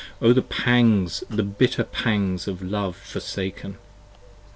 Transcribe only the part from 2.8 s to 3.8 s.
forsaken!